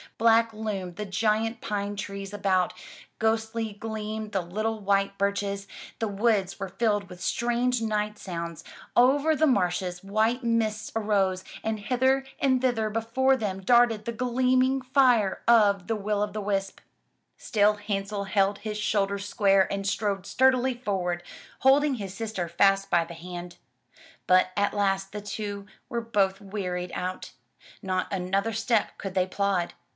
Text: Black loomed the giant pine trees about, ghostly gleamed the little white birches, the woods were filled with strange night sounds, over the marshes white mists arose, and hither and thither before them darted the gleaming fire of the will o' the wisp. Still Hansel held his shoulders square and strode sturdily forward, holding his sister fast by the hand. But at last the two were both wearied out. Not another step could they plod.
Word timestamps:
Black 0.17 0.53
loomed 0.53 0.97
the 0.97 1.05
giant 1.05 1.61
pine 1.61 1.95
trees 1.95 2.33
about, 2.33 2.73
ghostly 3.19 3.73
gleamed 3.73 4.31
the 4.31 4.41
little 4.41 4.79
white 4.79 5.17
birches, 5.17 5.67
the 5.99 6.07
woods 6.07 6.59
were 6.59 6.69
filled 6.69 7.07
with 7.09 7.21
strange 7.21 7.81
night 7.81 8.17
sounds, 8.19 8.63
over 8.95 9.35
the 9.35 9.47
marshes 9.47 10.03
white 10.03 10.43
mists 10.43 10.91
arose, 10.95 11.43
and 11.63 11.79
hither 11.81 12.23
and 12.39 12.61
thither 12.61 12.89
before 12.91 13.35
them 13.35 13.61
darted 13.61 14.05
the 14.05 14.11
gleaming 14.11 14.81
fire 14.81 15.41
of 15.47 15.85
the 15.87 15.95
will 15.95 16.21
o' 16.21 16.27
the 16.27 16.41
wisp. 16.41 16.79
Still 17.37 17.75
Hansel 17.75 18.25
held 18.25 18.59
his 18.59 18.77
shoulders 18.77 19.27
square 19.27 19.71
and 19.71 19.87
strode 19.87 20.25
sturdily 20.25 20.75
forward, 20.75 21.23
holding 21.59 21.95
his 21.95 22.13
sister 22.13 22.47
fast 22.47 22.89
by 22.89 23.05
the 23.05 23.15
hand. 23.15 23.57
But 24.27 24.51
at 24.57 24.73
last 24.73 25.11
the 25.11 25.21
two 25.21 25.67
were 25.89 26.01
both 26.01 26.41
wearied 26.41 26.91
out. 26.93 27.31
Not 27.83 28.11
another 28.11 28.53
step 28.53 28.97
could 28.99 29.13
they 29.15 29.25
plod. 29.27 29.73